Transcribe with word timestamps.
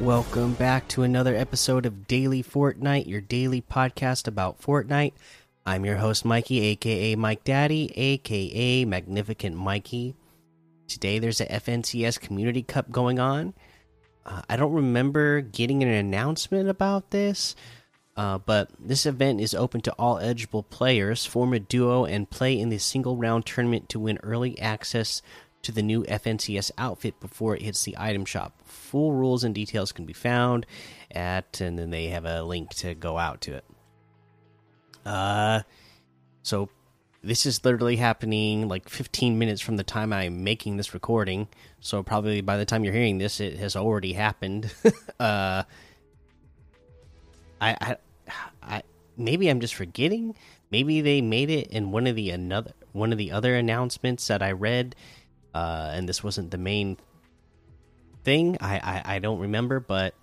Welcome 0.00 0.52
back 0.52 0.86
to 0.88 1.04
another 1.04 1.34
episode 1.34 1.86
of 1.86 2.06
Daily 2.06 2.42
Fortnite, 2.42 3.06
your 3.06 3.22
daily 3.22 3.62
podcast 3.62 4.28
about 4.28 4.60
Fortnite. 4.60 5.14
I'm 5.64 5.86
your 5.86 5.96
host, 5.96 6.22
Mikey, 6.22 6.60
aka 6.60 7.14
Mike 7.14 7.44
Daddy, 7.44 7.90
aka 7.96 8.84
Magnificent 8.84 9.56
Mikey. 9.56 10.14
Today 10.86 11.18
there's 11.18 11.40
a 11.40 11.46
FNCS 11.46 12.20
Community 12.20 12.62
Cup 12.62 12.90
going 12.90 13.18
on. 13.18 13.54
Uh, 14.26 14.42
I 14.50 14.56
don't 14.56 14.74
remember 14.74 15.40
getting 15.40 15.82
an 15.82 15.88
announcement 15.88 16.68
about 16.68 17.10
this, 17.10 17.56
uh, 18.18 18.36
but 18.36 18.70
this 18.78 19.06
event 19.06 19.40
is 19.40 19.54
open 19.54 19.80
to 19.80 19.92
all 19.92 20.18
eligible 20.18 20.62
players. 20.62 21.24
Form 21.24 21.54
a 21.54 21.58
duo 21.58 22.04
and 22.04 22.28
play 22.28 22.60
in 22.60 22.68
the 22.68 22.78
single 22.78 23.16
round 23.16 23.46
tournament 23.46 23.88
to 23.88 23.98
win 23.98 24.18
early 24.22 24.60
access 24.60 25.22
to 25.66 25.72
the 25.72 25.82
new 25.82 26.04
FNCS 26.04 26.70
outfit 26.78 27.18
before 27.18 27.56
it 27.56 27.62
hits 27.62 27.82
the 27.82 27.96
item 27.98 28.24
shop. 28.24 28.62
Full 28.64 29.12
rules 29.12 29.42
and 29.42 29.52
details 29.52 29.90
can 29.90 30.06
be 30.06 30.12
found 30.12 30.64
at, 31.10 31.60
and 31.60 31.76
then 31.76 31.90
they 31.90 32.06
have 32.06 32.24
a 32.24 32.44
link 32.44 32.70
to 32.74 32.94
go 32.94 33.18
out 33.18 33.40
to 33.42 33.54
it. 33.54 33.64
Uh, 35.04 35.62
so 36.42 36.68
this 37.20 37.46
is 37.46 37.64
literally 37.64 37.96
happening 37.96 38.68
like 38.68 38.88
15 38.88 39.36
minutes 39.40 39.60
from 39.60 39.76
the 39.76 39.82
time 39.82 40.12
I'm 40.12 40.44
making 40.44 40.76
this 40.76 40.94
recording. 40.94 41.48
So 41.80 42.04
probably 42.04 42.42
by 42.42 42.58
the 42.58 42.64
time 42.64 42.84
you're 42.84 42.94
hearing 42.94 43.18
this, 43.18 43.40
it 43.40 43.58
has 43.58 43.74
already 43.74 44.12
happened. 44.12 44.72
uh, 45.18 45.64
I, 47.60 47.76
I, 47.80 47.96
I, 48.62 48.82
maybe 49.16 49.48
I'm 49.48 49.58
just 49.58 49.74
forgetting. 49.74 50.36
Maybe 50.70 51.00
they 51.00 51.20
made 51.20 51.50
it 51.50 51.66
in 51.72 51.90
one 51.90 52.06
of 52.06 52.14
the 52.14 52.30
another 52.30 52.72
one 52.92 53.10
of 53.10 53.18
the 53.18 53.32
other 53.32 53.56
announcements 53.56 54.28
that 54.28 54.42
I 54.42 54.52
read 54.52 54.94
uh, 55.56 55.90
and 55.94 56.06
this 56.06 56.22
wasn't 56.22 56.50
the 56.50 56.58
main 56.58 56.98
thing. 58.24 58.58
I, 58.60 58.76
I 58.76 59.14
I 59.14 59.18
don't 59.20 59.38
remember, 59.38 59.80
but 59.80 60.14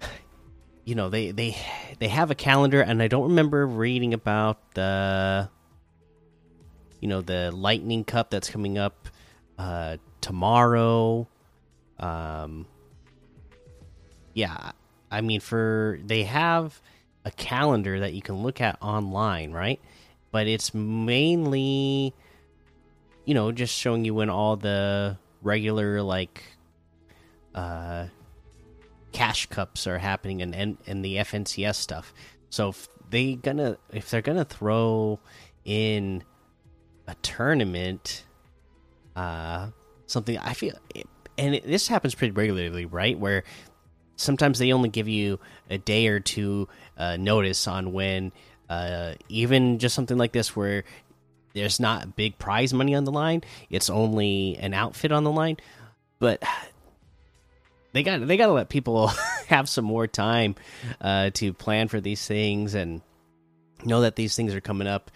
you 0.84 0.96
know 0.96 1.08
they 1.08 1.30
they 1.30 1.56
they 2.00 2.08
have 2.08 2.32
a 2.32 2.34
calendar, 2.34 2.80
and 2.80 3.00
I 3.00 3.06
don't 3.06 3.28
remember 3.28 3.64
reading 3.64 4.12
about 4.12 4.74
the 4.74 5.48
you 6.98 7.06
know 7.06 7.20
the 7.20 7.52
Lightning 7.52 8.02
Cup 8.02 8.30
that's 8.30 8.50
coming 8.50 8.76
up 8.76 9.06
uh, 9.56 9.98
tomorrow. 10.20 11.28
Um, 12.00 12.66
yeah, 14.32 14.72
I 15.12 15.20
mean 15.20 15.38
for 15.38 16.00
they 16.04 16.24
have 16.24 16.80
a 17.24 17.30
calendar 17.30 18.00
that 18.00 18.14
you 18.14 18.20
can 18.20 18.42
look 18.42 18.60
at 18.60 18.78
online, 18.82 19.52
right? 19.52 19.80
But 20.32 20.48
it's 20.48 20.74
mainly 20.74 22.14
you 23.24 23.34
know, 23.34 23.52
just 23.52 23.74
showing 23.74 24.04
you 24.04 24.14
when 24.14 24.30
all 24.30 24.56
the 24.56 25.18
regular 25.42 26.02
like 26.02 26.42
uh 27.54 28.06
cash 29.12 29.46
cups 29.46 29.86
are 29.86 29.98
happening 29.98 30.42
and 30.42 30.54
and, 30.54 30.78
and 30.86 31.04
the 31.04 31.16
FNCS 31.16 31.76
stuff. 31.76 32.12
So 32.50 32.70
if 32.70 32.88
they 33.10 33.34
gonna 33.34 33.78
if 33.92 34.10
they're 34.10 34.22
gonna 34.22 34.44
throw 34.44 35.20
in 35.64 36.24
a 37.06 37.14
tournament, 37.16 38.24
uh, 39.16 39.68
something 40.06 40.38
I 40.38 40.54
feel, 40.54 40.74
and 41.38 41.54
it, 41.54 41.66
this 41.66 41.88
happens 41.88 42.14
pretty 42.14 42.32
regularly, 42.32 42.86
right? 42.86 43.18
Where 43.18 43.44
sometimes 44.16 44.58
they 44.58 44.72
only 44.72 44.88
give 44.88 45.08
you 45.08 45.38
a 45.70 45.78
day 45.78 46.06
or 46.08 46.20
two 46.20 46.68
uh, 46.96 47.16
notice 47.16 47.66
on 47.66 47.92
when, 47.92 48.32
uh, 48.68 49.14
even 49.28 49.78
just 49.78 49.94
something 49.94 50.16
like 50.16 50.32
this, 50.32 50.54
where 50.56 50.84
there's 51.54 51.80
not 51.80 52.16
big 52.16 52.38
prize 52.38 52.74
money 52.74 52.94
on 52.94 53.04
the 53.04 53.12
line. 53.12 53.42
It's 53.70 53.88
only 53.88 54.56
an 54.58 54.74
outfit 54.74 55.12
on 55.12 55.24
the 55.24 55.30
line, 55.30 55.56
but 56.18 56.42
they 57.92 58.02
got 58.02 58.26
they 58.26 58.36
got 58.36 58.46
to 58.46 58.52
let 58.52 58.68
people 58.68 59.06
have 59.46 59.68
some 59.68 59.84
more 59.84 60.06
time 60.06 60.56
uh, 61.00 61.30
to 61.34 61.54
plan 61.54 61.88
for 61.88 62.00
these 62.00 62.26
things 62.26 62.74
and 62.74 63.00
know 63.84 64.02
that 64.02 64.16
these 64.16 64.36
things 64.36 64.54
are 64.54 64.60
coming 64.60 64.88
up. 64.88 65.10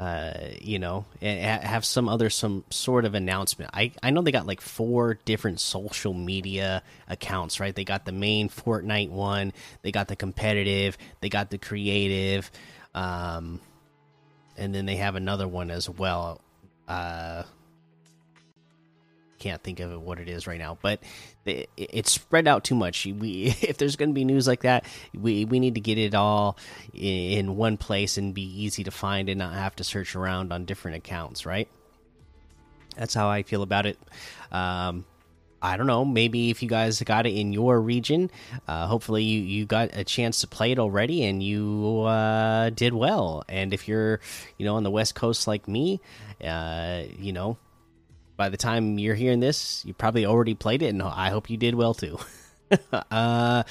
Uh, 0.00 0.48
you 0.60 0.80
know, 0.80 1.04
and 1.20 1.62
have 1.62 1.84
some 1.84 2.08
other 2.08 2.28
some 2.28 2.64
sort 2.70 3.04
of 3.04 3.14
announcement. 3.14 3.70
I 3.72 3.92
I 4.02 4.10
know 4.10 4.22
they 4.22 4.32
got 4.32 4.48
like 4.48 4.60
four 4.60 5.14
different 5.24 5.60
social 5.60 6.12
media 6.12 6.82
accounts, 7.06 7.60
right? 7.60 7.72
They 7.72 7.84
got 7.84 8.04
the 8.04 8.10
main 8.10 8.48
Fortnite 8.48 9.10
one, 9.10 9.52
they 9.82 9.92
got 9.92 10.08
the 10.08 10.16
competitive, 10.16 10.98
they 11.20 11.28
got 11.28 11.50
the 11.50 11.58
creative. 11.58 12.50
Um, 12.96 13.60
and 14.56 14.74
then 14.74 14.86
they 14.86 14.96
have 14.96 15.14
another 15.14 15.48
one 15.48 15.70
as 15.70 15.88
well. 15.88 16.40
Uh, 16.88 17.42
can't 19.38 19.62
think 19.62 19.80
of 19.80 20.00
what 20.00 20.20
it 20.20 20.28
is 20.28 20.46
right 20.46 20.58
now, 20.58 20.78
but 20.80 21.00
it, 21.44 21.68
it's 21.76 22.12
spread 22.12 22.46
out 22.46 22.62
too 22.62 22.76
much. 22.76 23.06
We 23.06 23.54
if 23.62 23.76
there's 23.76 23.96
going 23.96 24.10
to 24.10 24.14
be 24.14 24.24
news 24.24 24.46
like 24.46 24.62
that, 24.62 24.86
we 25.14 25.44
we 25.44 25.58
need 25.58 25.74
to 25.74 25.80
get 25.80 25.98
it 25.98 26.14
all 26.14 26.56
in 26.94 27.56
one 27.56 27.76
place 27.76 28.18
and 28.18 28.32
be 28.32 28.42
easy 28.62 28.84
to 28.84 28.90
find 28.90 29.28
and 29.28 29.38
not 29.38 29.54
have 29.54 29.76
to 29.76 29.84
search 29.84 30.14
around 30.14 30.52
on 30.52 30.64
different 30.64 30.96
accounts, 30.96 31.44
right? 31.44 31.68
That's 32.96 33.14
how 33.14 33.28
I 33.28 33.42
feel 33.42 33.62
about 33.62 33.86
it. 33.86 33.98
Um, 34.50 35.04
I 35.62 35.76
don't 35.76 35.86
know. 35.86 36.04
Maybe 36.04 36.50
if 36.50 36.62
you 36.62 36.68
guys 36.68 37.00
got 37.02 37.24
it 37.24 37.34
in 37.34 37.52
your 37.52 37.80
region, 37.80 38.30
uh, 38.66 38.86
hopefully 38.88 39.22
you 39.22 39.40
you 39.40 39.64
got 39.64 39.90
a 39.92 40.02
chance 40.02 40.40
to 40.40 40.48
play 40.48 40.72
it 40.72 40.78
already 40.78 41.24
and 41.24 41.42
you 41.42 42.02
uh, 42.02 42.70
did 42.70 42.92
well. 42.92 43.44
And 43.48 43.72
if 43.72 43.86
you're 43.86 44.20
you 44.58 44.66
know 44.66 44.74
on 44.74 44.82
the 44.82 44.90
West 44.90 45.14
Coast 45.14 45.46
like 45.46 45.68
me, 45.68 46.00
uh, 46.42 47.04
you 47.16 47.32
know 47.32 47.56
by 48.36 48.48
the 48.48 48.56
time 48.56 48.98
you're 48.98 49.14
hearing 49.14 49.38
this, 49.40 49.84
you 49.84 49.94
probably 49.94 50.26
already 50.26 50.54
played 50.54 50.82
it, 50.82 50.88
and 50.88 51.00
I 51.00 51.30
hope 51.30 51.48
you 51.48 51.56
did 51.56 51.76
well 51.76 51.94
too. 51.94 52.18
uh 53.10 53.62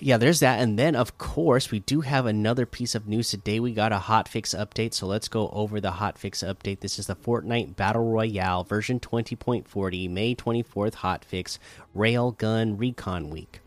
yeah, 0.00 0.16
there's 0.16 0.40
that. 0.40 0.60
And 0.60 0.78
then, 0.78 0.94
of 0.94 1.18
course, 1.18 1.70
we 1.70 1.80
do 1.80 2.02
have 2.02 2.26
another 2.26 2.66
piece 2.66 2.94
of 2.94 3.08
news 3.08 3.30
today. 3.30 3.60
We 3.60 3.72
got 3.72 3.92
a 3.92 3.98
hotfix 3.98 4.54
update. 4.54 4.94
So 4.94 5.06
let's 5.06 5.28
go 5.28 5.48
over 5.50 5.80
the 5.80 5.92
hotfix 5.92 6.46
update. 6.46 6.80
This 6.80 6.98
is 6.98 7.06
the 7.06 7.16
Fortnite 7.16 7.76
Battle 7.76 8.10
Royale 8.10 8.64
version 8.64 9.00
20.40, 9.00 10.10
May 10.10 10.34
24th 10.34 10.94
hot 10.94 11.14
hotfix, 11.24 11.58
Railgun 11.96 12.78
Recon 12.78 13.30
Week. 13.30 13.60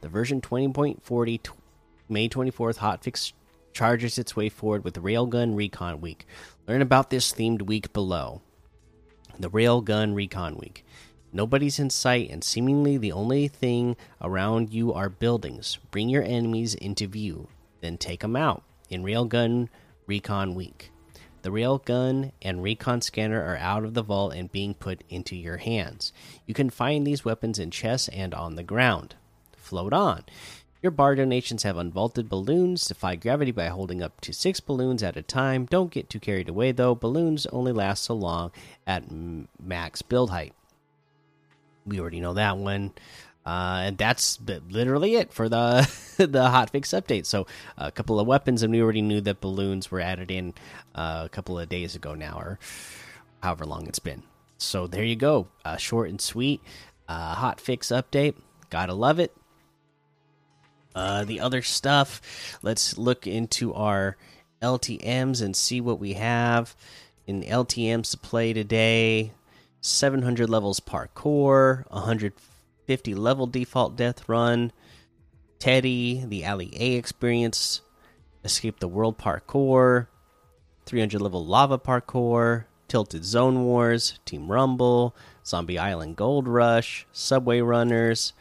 The 0.00 0.08
version 0.08 0.40
20.40, 0.40 1.48
May 2.08 2.28
24th 2.28 2.78
hotfix 2.78 3.32
charges 3.72 4.18
its 4.18 4.36
way 4.36 4.48
forward 4.48 4.84
with 4.84 5.02
Railgun 5.02 5.56
Recon 5.56 6.00
Week. 6.00 6.26
Learn 6.66 6.82
about 6.82 7.10
this 7.10 7.32
themed 7.32 7.62
week 7.62 7.92
below. 7.92 8.42
The 9.38 9.50
Railgun 9.50 10.14
Recon 10.14 10.56
Week. 10.56 10.84
Nobody's 11.34 11.78
in 11.78 11.88
sight, 11.88 12.28
and 12.28 12.44
seemingly 12.44 12.98
the 12.98 13.12
only 13.12 13.48
thing 13.48 13.96
around 14.20 14.74
you 14.74 14.92
are 14.92 15.08
buildings. 15.08 15.78
Bring 15.90 16.10
your 16.10 16.22
enemies 16.22 16.74
into 16.74 17.06
view, 17.06 17.48
then 17.80 17.96
take 17.96 18.20
them 18.20 18.36
out 18.36 18.62
in 18.90 19.02
Railgun 19.02 19.70
Recon 20.06 20.54
Week. 20.54 20.90
The 21.40 21.50
railgun 21.50 22.32
and 22.42 22.62
recon 22.62 23.00
scanner 23.00 23.42
are 23.42 23.56
out 23.56 23.84
of 23.84 23.94
the 23.94 24.02
vault 24.02 24.34
and 24.34 24.52
being 24.52 24.74
put 24.74 25.02
into 25.08 25.34
your 25.34 25.56
hands. 25.56 26.12
You 26.46 26.54
can 26.54 26.68
find 26.68 27.06
these 27.06 27.24
weapons 27.24 27.58
in 27.58 27.70
chests 27.70 28.08
and 28.08 28.34
on 28.34 28.54
the 28.54 28.62
ground. 28.62 29.16
Float 29.56 29.92
on. 29.94 30.24
Your 30.82 30.92
bar 30.92 31.14
donations 31.14 31.62
have 31.62 31.76
unvaulted 31.76 32.28
balloons. 32.28 32.84
Defy 32.84 33.16
gravity 33.16 33.52
by 33.52 33.68
holding 33.68 34.02
up 34.02 34.20
to 34.20 34.32
six 34.32 34.60
balloons 34.60 35.02
at 35.02 35.16
a 35.16 35.22
time. 35.22 35.66
Don't 35.66 35.90
get 35.90 36.10
too 36.10 36.20
carried 36.20 36.48
away 36.48 36.72
though. 36.72 36.94
Balloons 36.94 37.46
only 37.46 37.72
last 37.72 38.04
so 38.04 38.14
long 38.14 38.52
at 38.86 39.04
max 39.58 40.02
build 40.02 40.30
height 40.30 40.52
we 41.86 42.00
already 42.00 42.20
know 42.20 42.34
that 42.34 42.56
one. 42.56 42.92
Uh, 43.44 43.82
and 43.86 43.98
that's 43.98 44.38
literally 44.70 45.16
it 45.16 45.32
for 45.32 45.48
the 45.48 45.80
the 46.16 46.26
hotfix 46.26 46.94
update. 46.94 47.26
So 47.26 47.46
a 47.76 47.90
couple 47.90 48.20
of 48.20 48.26
weapons, 48.26 48.62
and 48.62 48.72
we 48.72 48.80
already 48.80 49.02
knew 49.02 49.20
that 49.22 49.40
balloons 49.40 49.90
were 49.90 50.00
added 50.00 50.30
in 50.30 50.54
uh, 50.94 51.22
a 51.24 51.28
couple 51.28 51.58
of 51.58 51.68
days 51.68 51.96
ago 51.96 52.14
now, 52.14 52.38
or 52.38 52.58
however 53.42 53.64
long 53.64 53.88
it's 53.88 53.98
been. 53.98 54.22
So 54.58 54.86
there 54.86 55.02
you 55.02 55.16
go, 55.16 55.48
uh, 55.64 55.76
short 55.76 56.08
and 56.08 56.20
sweet 56.20 56.60
uh, 57.08 57.34
hotfix 57.34 57.90
update. 57.90 58.36
Gotta 58.70 58.94
love 58.94 59.18
it. 59.18 59.34
Uh, 60.94 61.24
the 61.24 61.40
other 61.40 61.62
stuff, 61.62 62.58
let's 62.62 62.96
look 62.98 63.26
into 63.26 63.74
our 63.74 64.16
LTM's 64.60 65.40
and 65.40 65.56
see 65.56 65.80
what 65.80 65.98
we 65.98 66.12
have 66.14 66.76
in 67.26 67.42
LTM's 67.42 68.10
to 68.10 68.18
play 68.18 68.52
today. 68.52 69.32
700 69.82 70.48
levels 70.48 70.78
parkour, 70.78 71.84
150 71.90 73.14
level 73.14 73.46
default 73.48 73.96
death 73.96 74.28
run, 74.28 74.72
Teddy, 75.58 76.24
the 76.24 76.46
Ali 76.46 76.72
A 76.78 76.94
experience, 76.94 77.82
Escape 78.44 78.78
the 78.78 78.88
World 78.88 79.18
parkour, 79.18 80.06
300 80.86 81.20
level 81.20 81.44
lava 81.44 81.78
parkour, 81.78 82.64
Tilted 82.86 83.24
Zone 83.24 83.64
Wars, 83.64 84.20
Team 84.24 84.50
Rumble, 84.50 85.16
Zombie 85.44 85.78
Island 85.78 86.14
Gold 86.14 86.46
Rush, 86.46 87.06
Subway 87.12 87.60
Runners, 87.60 88.34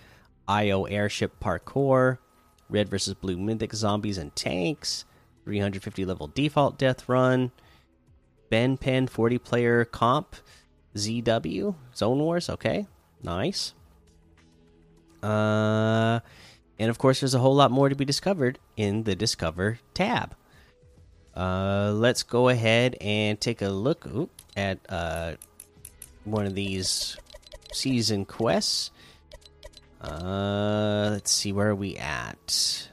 IO 0.47 0.83
Airship 0.83 1.39
Parkour, 1.39 2.19
Red 2.69 2.87
vs. 2.89 3.15
Blue 3.15 3.37
Mythic 3.37 3.73
Zombies 3.73 4.17
and 4.19 4.35
Tanks, 4.35 5.05
350 5.45 6.05
level 6.05 6.27
default 6.27 6.77
death 6.77 7.09
run, 7.09 7.51
Ben 8.51 8.77
Pen 8.77 9.07
40 9.07 9.39
player 9.39 9.85
comp, 9.85 10.35
ZW 10.95 11.75
Zone 11.95 12.19
Wars. 12.19 12.49
Okay, 12.49 12.87
nice. 13.23 13.73
Uh, 15.23 16.19
and 16.79 16.89
of 16.89 16.97
course, 16.97 17.19
there's 17.19 17.33
a 17.33 17.39
whole 17.39 17.55
lot 17.55 17.71
more 17.71 17.89
to 17.89 17.95
be 17.95 18.05
discovered 18.05 18.59
in 18.75 19.03
the 19.03 19.15
Discover 19.15 19.79
tab. 19.93 20.35
Uh, 21.35 21.91
let's 21.93 22.23
go 22.23 22.49
ahead 22.49 22.97
and 22.99 23.39
take 23.39 23.61
a 23.61 23.69
look 23.69 24.07
at 24.57 24.79
uh, 24.89 25.33
one 26.23 26.45
of 26.45 26.55
these 26.55 27.17
season 27.71 28.25
quests. 28.25 28.91
Uh, 30.01 31.09
let's 31.11 31.31
see 31.31 31.53
where 31.53 31.69
are 31.69 31.75
we 31.75 31.95
at. 31.97 32.89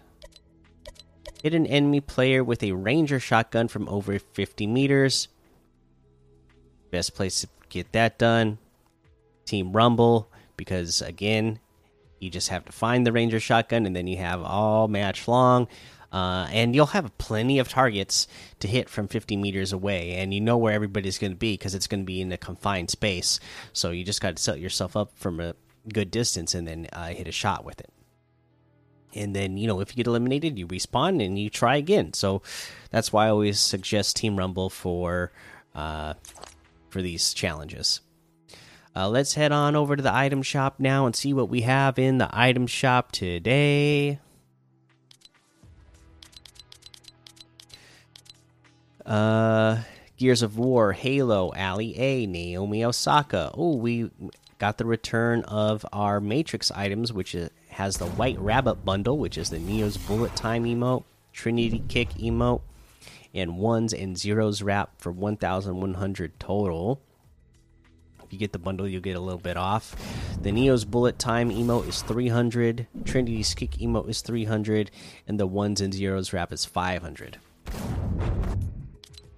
Hit 1.42 1.54
an 1.54 1.66
enemy 1.66 2.00
player 2.00 2.44
with 2.44 2.62
a 2.62 2.72
ranger 2.72 3.18
shotgun 3.18 3.68
from 3.68 3.88
over 3.88 4.18
50 4.18 4.66
meters. 4.66 5.28
Best 6.90 7.14
place 7.14 7.40
to 7.40 7.48
get 7.68 7.92
that 7.92 8.18
done. 8.18 8.58
Team 9.44 9.72
Rumble, 9.72 10.30
because 10.56 11.00
again, 11.02 11.58
you 12.18 12.30
just 12.30 12.48
have 12.48 12.64
to 12.66 12.72
find 12.72 13.06
the 13.06 13.12
ranger 13.12 13.40
shotgun 13.40 13.86
and 13.86 13.94
then 13.94 14.06
you 14.06 14.18
have 14.18 14.42
all 14.42 14.88
match 14.88 15.28
long. 15.28 15.68
Uh, 16.10 16.48
and 16.52 16.74
you'll 16.74 16.86
have 16.86 17.16
plenty 17.18 17.58
of 17.58 17.68
targets 17.68 18.26
to 18.60 18.68
hit 18.68 18.88
from 18.88 19.08
50 19.08 19.36
meters 19.36 19.74
away, 19.74 20.14
and 20.14 20.32
you 20.32 20.40
know 20.40 20.56
where 20.56 20.72
everybody's 20.72 21.18
going 21.18 21.32
to 21.32 21.36
be 21.36 21.52
because 21.52 21.74
it's 21.74 21.86
going 21.86 22.00
to 22.00 22.06
be 22.06 22.22
in 22.22 22.32
a 22.32 22.38
confined 22.38 22.88
space. 22.88 23.38
So 23.74 23.90
you 23.90 24.04
just 24.04 24.22
got 24.22 24.36
to 24.36 24.42
set 24.42 24.58
yourself 24.58 24.96
up 24.96 25.10
from 25.16 25.38
a 25.38 25.54
good 25.92 26.10
distance 26.10 26.54
and 26.54 26.66
then 26.66 26.88
uh, 26.94 27.08
hit 27.08 27.28
a 27.28 27.32
shot 27.32 27.62
with 27.62 27.80
it. 27.80 27.90
And 29.14 29.34
then, 29.34 29.56
you 29.56 29.66
know, 29.66 29.80
if 29.80 29.92
you 29.92 29.96
get 29.96 30.06
eliminated, 30.06 30.58
you 30.58 30.66
respawn 30.66 31.24
and 31.24 31.38
you 31.38 31.50
try 31.50 31.76
again. 31.76 32.12
So 32.12 32.42
that's 32.90 33.12
why 33.12 33.26
I 33.26 33.30
always 33.30 33.58
suggest 33.58 34.16
Team 34.16 34.36
Rumble 34.36 34.70
for 34.70 35.32
uh, 35.74 36.14
for 36.88 37.02
these 37.02 37.32
challenges. 37.32 38.00
Uh, 38.96 39.08
let's 39.08 39.35
head 39.35 39.52
on 39.52 39.76
over 39.76 39.94
to 39.94 40.02
the 40.02 40.12
item 40.12 40.43
shop 40.43 40.81
now 40.81 41.06
and 41.06 41.14
see 41.14 41.32
what 41.32 41.49
we 41.49 41.61
have 41.61 41.99
in 41.99 42.19
the 42.19 42.29
item 42.32 42.67
shop 42.67 43.12
today. 43.12 44.19
Uh, 49.06 49.82
Gears 50.17 50.43
of 50.43 50.58
War, 50.58 50.93
Halo, 50.93 51.52
Ali 51.56 51.96
A, 51.99 52.26
Naomi 52.26 52.85
Osaka. 52.85 53.52
Oh, 53.55 53.76
we 53.76 54.11
got 54.58 54.79
the 54.79 54.85
return 54.85 55.44
of 55.44 55.87
our 55.93 56.20
Matrix 56.20 56.70
items, 56.73 57.12
which 57.12 57.37
has 57.70 57.96
the 57.96 58.06
White 58.06 58.38
Rabbit 58.38 58.85
bundle, 58.85 59.17
which 59.17 59.38
is 59.38 59.50
the 59.50 59.61
Neo's 59.61 59.96
Bullet 59.96 60.35
Time 60.35 60.64
emote, 60.64 61.05
Trinity 61.32 61.82
Kick 61.88 62.11
emote, 62.14 62.62
and 63.34 63.58
ones 63.58 63.92
and 63.92 64.19
zeros 64.19 64.62
wrap 64.62 64.90
for 64.98 65.12
1,100 65.12 66.40
total. 66.40 67.00
If 68.25 68.32
you 68.32 68.38
get 68.38 68.52
the 68.52 68.58
bundle, 68.58 68.86
you'll 68.86 69.00
get 69.00 69.16
a 69.16 69.20
little 69.20 69.40
bit 69.40 69.56
off. 69.56 69.96
The 70.42 70.52
Neo's 70.52 70.84
Bullet 70.84 71.19
Time 71.19 71.50
emote 71.50 71.88
is 71.88 72.02
300, 72.02 72.86
Trinity's 73.04 73.54
Kick 73.54 73.72
emote 73.72 74.08
is 74.10 74.20
300, 74.20 74.90
and 75.26 75.40
the 75.40 75.46
ones 75.46 75.80
and 75.80 75.94
zeros 75.94 76.32
wrap 76.32 76.52
is 76.52 76.64
500. 76.64 77.38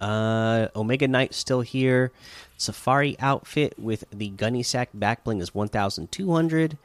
Uh, 0.01 0.67
Omega 0.75 1.07
Knight 1.07 1.33
still 1.33 1.61
here. 1.61 2.11
Safari 2.57 3.15
outfit 3.19 3.79
with 3.79 4.03
the 4.11 4.29
Gunny 4.29 4.63
Sack 4.63 4.89
back 4.93 5.23
bling 5.23 5.39
is 5.39 5.53
1,200. 5.55 6.77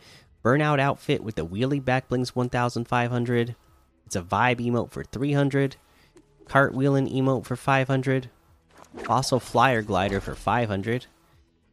Burnout 0.45 0.79
outfit 0.79 1.25
with 1.25 1.35
the 1.35 1.45
Wheelie 1.45 1.85
back 1.85 2.09
bling 2.09 2.23
is 2.23 2.37
1,500. 2.37 3.57
It's 4.07 4.17
a 4.17 4.23
Vibe 4.23 4.61
emote 4.61 4.93
for 4.93 5.03
300. 5.03 5.77
Cartwheeling 6.49 7.13
emote 7.13 7.45
for 7.45 7.57
500. 7.57 8.31
Fossil 9.05 9.41
Flyer 9.41 9.83
glider 9.83 10.21
for 10.21 10.35
500. 10.35 11.07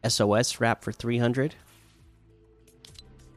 SOS 0.07 0.59
wrap 0.59 0.83
for 0.83 0.91
300. 0.91 1.55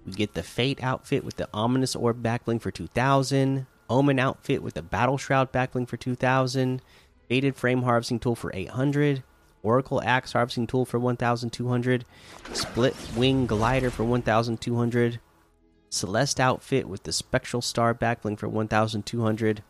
We 0.06 0.12
get 0.12 0.34
the 0.34 0.42
Fate 0.42 0.82
outfit 0.82 1.24
with 1.24 1.36
the 1.36 1.48
Ominous 1.52 1.94
Orb 1.96 2.22
backbling 2.22 2.60
for 2.60 2.70
2000. 2.70 3.66
Omen 3.88 4.18
outfit 4.18 4.62
with 4.62 4.74
the 4.74 4.82
Battle 4.82 5.18
Shroud 5.18 5.52
backbling 5.52 5.86
for 5.86 5.96
2000. 5.96 6.80
Faded 7.28 7.56
Frame 7.56 7.82
Harvesting 7.82 8.20
Tool 8.20 8.34
for 8.34 8.50
800. 8.54 9.22
Oracle 9.62 10.02
Axe 10.02 10.32
Harvesting 10.32 10.66
Tool 10.66 10.84
for 10.84 10.98
1200. 10.98 12.04
Split 12.52 12.96
Wing 13.16 13.46
Glider 13.46 13.90
for 13.90 14.04
1200. 14.04 15.20
Celeste 15.90 16.40
outfit 16.40 16.88
with 16.88 17.02
the 17.02 17.12
Spectral 17.12 17.62
Star 17.62 17.94
backbling 17.94 18.38
for 18.38 18.48
1200. 18.48 19.62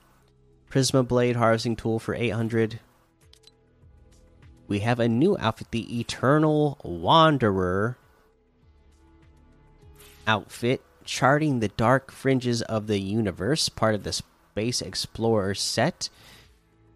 Prisma 0.71 1.07
Blade 1.07 1.37
Harvesting 1.37 1.77
Tool 1.77 1.99
for 1.99 2.15
800. 2.15 2.81
We 4.69 4.81
have 4.81 4.99
a 4.99 5.09
new 5.09 5.37
outfit, 5.39 5.71
the 5.71 6.01
Eternal 6.01 6.79
Wanderer 6.83 7.97
outfit, 10.27 10.83
charting 11.05 11.61
the 11.61 11.69
dark 11.69 12.11
fringes 12.11 12.63
of 12.63 12.89
the 12.89 12.99
universe, 12.99 13.69
part 13.69 13.95
of 13.95 14.03
the 14.03 14.13
Space 14.13 14.83
Explorer 14.83 15.55
set. 15.55 16.09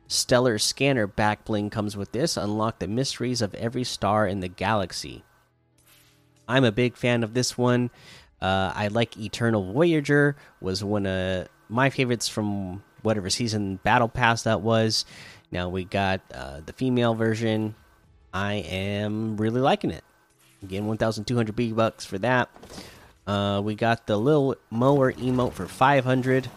Stellar 0.08 0.58
Scanner 0.58 1.06
backbling 1.06 1.70
comes 1.70 1.96
with 1.96 2.10
this. 2.10 2.36
Unlock 2.36 2.80
the 2.80 2.88
mysteries 2.88 3.40
of 3.40 3.54
every 3.54 3.84
star 3.84 4.26
in 4.26 4.40
the 4.40 4.48
galaxy. 4.48 5.22
I'm 6.48 6.64
a 6.64 6.72
big 6.72 6.96
fan 6.96 7.22
of 7.22 7.32
this 7.32 7.56
one. 7.56 7.90
Uh, 8.42 8.72
I 8.74 8.88
like 8.88 9.16
Eternal 9.16 9.72
Voyager 9.72 10.34
was 10.60 10.82
one 10.82 11.06
of 11.06 11.48
my 11.68 11.90
favorites 11.90 12.28
from 12.28 12.82
whatever 13.02 13.30
season 13.30 13.76
Battle 13.76 14.08
Pass 14.08 14.42
that 14.44 14.60
was. 14.60 15.04
Now 15.50 15.68
we 15.68 15.84
got 15.84 16.20
uh, 16.32 16.60
the 16.64 16.72
female 16.72 17.14
version. 17.14 17.74
I 18.32 18.54
am 18.54 19.36
really 19.36 19.60
liking 19.60 19.90
it. 19.90 20.04
Again, 20.62 20.86
1,200 20.86 21.56
B 21.56 21.72
bucks 21.72 22.04
for 22.04 22.18
that. 22.18 22.50
Uh, 23.26 23.60
we 23.64 23.74
got 23.74 24.06
the 24.06 24.16
little 24.16 24.56
mower 24.70 25.12
emote 25.12 25.52
for 25.52 25.66
500. 25.66 26.48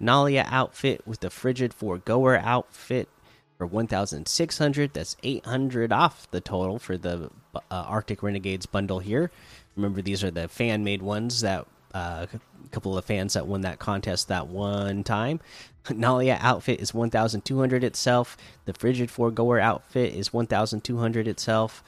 Nalia 0.00 0.46
outfit 0.50 1.06
with 1.06 1.20
the 1.20 1.30
Frigid 1.30 1.72
Foregoer 1.72 2.36
outfit 2.38 3.08
for 3.56 3.66
1,600. 3.66 4.92
That's 4.92 5.16
800 5.22 5.92
off 5.92 6.30
the 6.30 6.40
total 6.40 6.78
for 6.78 6.98
the 6.98 7.30
uh, 7.54 7.60
Arctic 7.70 8.22
Renegades 8.22 8.66
bundle 8.66 8.98
here. 8.98 9.30
Remember, 9.76 10.02
these 10.02 10.22
are 10.22 10.30
the 10.30 10.48
fan 10.48 10.84
made 10.84 11.02
ones 11.02 11.40
that 11.40 11.66
Uh, 11.94 12.26
a 12.32 12.68
couple 12.70 12.98
of 12.98 13.04
fans 13.04 13.34
that 13.34 13.46
won 13.46 13.60
that 13.60 13.78
contest 13.78 14.28
that 14.28 14.48
one 14.48 15.04
time. 15.04 15.40
Nalia 15.84 16.38
outfit 16.40 16.80
is 16.80 16.92
1,200 16.92 17.84
itself. 17.84 18.36
The 18.64 18.74
Frigid 18.74 19.10
Foregoer 19.10 19.60
outfit 19.60 20.12
is 20.12 20.32
1,200 20.32 21.28
itself. 21.28 21.84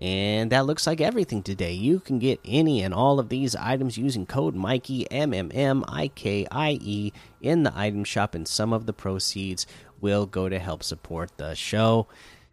And 0.00 0.50
that 0.52 0.66
looks 0.66 0.86
like 0.86 1.00
everything 1.00 1.42
today. 1.42 1.72
You 1.72 2.00
can 2.00 2.18
get 2.18 2.40
any 2.44 2.82
and 2.82 2.94
all 2.94 3.18
of 3.18 3.28
these 3.28 3.54
items 3.56 3.98
using 3.98 4.26
code 4.26 4.54
Mikey 4.54 5.10
M 5.10 5.34
M 5.34 5.50
M 5.54 5.84
I 5.88 6.08
K 6.08 6.46
I 6.50 6.78
E 6.80 7.12
in 7.42 7.64
the 7.64 7.72
item 7.76 8.04
shop, 8.04 8.34
and 8.34 8.48
some 8.48 8.72
of 8.72 8.86
the 8.86 8.94
proceeds 8.94 9.66
will 10.00 10.24
go 10.24 10.48
to 10.48 10.58
help 10.58 10.82
support 10.82 11.36
the 11.36 11.54
show 11.54 12.06